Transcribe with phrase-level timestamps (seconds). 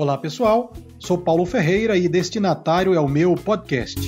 [0.00, 4.00] Olá pessoal, sou Paulo Ferreira e destinatário é o meu podcast.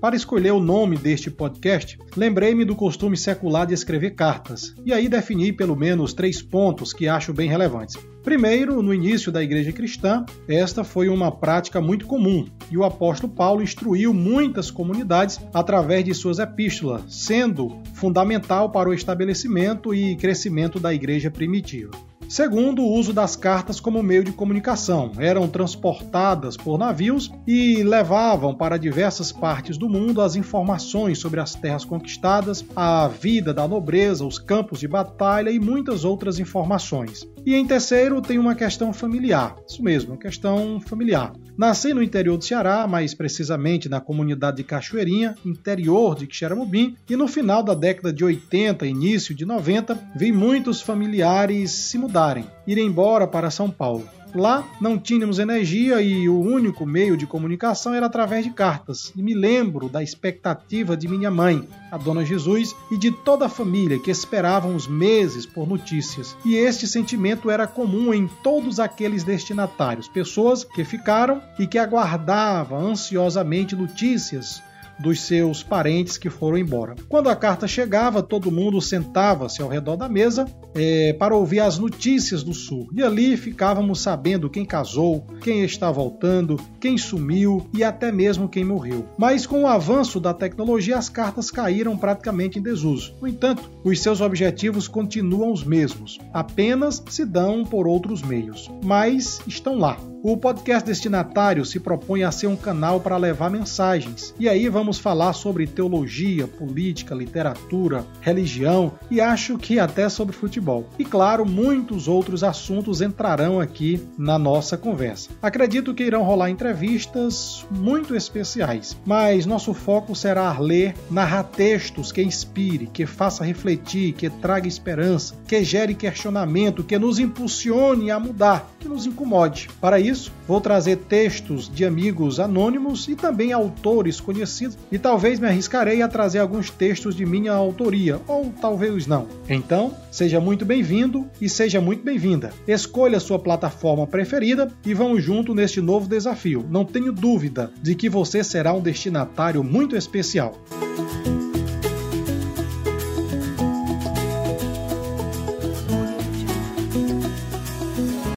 [0.00, 5.08] Para escolher o nome deste podcast, lembrei-me do costume secular de escrever cartas, e aí
[5.08, 7.96] defini pelo menos três pontos que acho bem relevantes.
[8.22, 13.32] Primeiro, no início da igreja cristã, esta foi uma prática muito comum, e o apóstolo
[13.32, 20.78] Paulo instruiu muitas comunidades através de suas epístolas, sendo fundamental para o estabelecimento e crescimento
[20.78, 21.90] da igreja primitiva.
[22.28, 25.12] Segundo, o uso das cartas como meio de comunicação.
[25.18, 31.54] Eram transportadas por navios e levavam para diversas partes do mundo as informações sobre as
[31.54, 37.26] terras conquistadas, a vida da nobreza, os campos de batalha e muitas outras informações.
[37.44, 39.54] E em terceiro, tem uma questão familiar.
[39.68, 41.32] Isso mesmo, questão familiar.
[41.56, 47.16] Nasci no interior do Ceará, mais precisamente na comunidade de Cachoeirinha, interior de Quixeramobim, e
[47.16, 52.78] no final da década de 80, início de 90, vi muitos familiares se mudarem, ir
[52.78, 54.08] embora para São Paulo.
[54.34, 59.12] Lá não tínhamos energia e o único meio de comunicação era através de cartas.
[59.14, 63.50] E me lembro da expectativa de minha mãe, a Dona Jesus, e de toda a
[63.50, 66.34] família que esperavam os meses por notícias.
[66.44, 72.88] E este sentimento era comum em todos aqueles destinatários, pessoas que ficaram e que aguardavam
[72.88, 74.62] ansiosamente notícias
[74.98, 76.94] dos seus parentes que foram embora.
[77.08, 81.78] Quando a carta chegava, todo mundo sentava-se ao redor da mesa é, para ouvir as
[81.78, 82.88] notícias do Sul.
[82.92, 88.64] E ali ficávamos sabendo quem casou, quem está voltando, quem sumiu e até mesmo quem
[88.64, 89.06] morreu.
[89.18, 93.14] Mas com o avanço da tecnologia, as cartas caíram praticamente em desuso.
[93.20, 99.40] No entanto, os seus objetivos continuam os mesmos, apenas se dão por outros meios, mas
[99.46, 99.96] estão lá.
[100.22, 104.34] O podcast destinatário se propõe a ser um canal para levar mensagens.
[104.40, 110.88] E aí vamos falar sobre teologia, política, literatura, religião e acho que até sobre futebol.
[110.98, 115.30] E claro, muitos outros assuntos entrarão aqui na nossa conversa.
[115.42, 122.22] Acredito que irão rolar entrevistas muito especiais, mas nosso foco será ler, narrar textos que
[122.22, 128.70] inspire, que faça refletir, que traga esperança, que gere questionamento, que nos impulsione a mudar,
[128.78, 129.68] que nos incomode.
[129.80, 135.46] Para isso, vou trazer textos de amigos anônimos e também autores conhecidos, e talvez me
[135.46, 139.26] arriscarei a trazer alguns textos de minha autoria, ou talvez não.
[139.48, 142.52] Então, seja muito bem-vindo e seja muito bem-vinda.
[142.66, 146.64] Escolha sua plataforma preferida e vamos junto neste novo desafio.
[146.70, 150.54] Não tenho dúvida de que você será um destinatário muito especial.